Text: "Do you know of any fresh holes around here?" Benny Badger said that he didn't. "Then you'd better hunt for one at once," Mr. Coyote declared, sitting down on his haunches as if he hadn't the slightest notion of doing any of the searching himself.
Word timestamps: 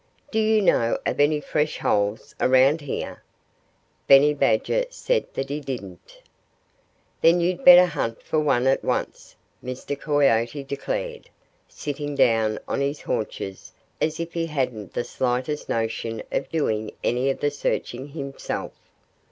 "Do 0.31 0.39
you 0.39 0.63
know 0.63 0.97
of 1.05 1.19
any 1.19 1.39
fresh 1.39 1.77
holes 1.77 2.33
around 2.41 2.81
here?" 2.81 3.21
Benny 4.07 4.33
Badger 4.33 4.85
said 4.89 5.27
that 5.35 5.49
he 5.49 5.59
didn't. 5.59 6.23
"Then 7.21 7.39
you'd 7.39 7.63
better 7.63 7.85
hunt 7.85 8.23
for 8.23 8.39
one 8.39 8.65
at 8.65 8.83
once," 8.83 9.35
Mr. 9.63 9.95
Coyote 9.95 10.63
declared, 10.63 11.29
sitting 11.67 12.15
down 12.15 12.57
on 12.67 12.81
his 12.81 13.01
haunches 13.03 13.73
as 14.01 14.19
if 14.19 14.33
he 14.33 14.47
hadn't 14.47 14.93
the 14.93 15.03
slightest 15.03 15.69
notion 15.69 16.23
of 16.31 16.49
doing 16.49 16.93
any 17.03 17.29
of 17.29 17.39
the 17.39 17.51
searching 17.51 18.07
himself. 18.07 18.73